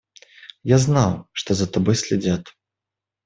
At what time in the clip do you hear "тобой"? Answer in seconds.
1.71-1.93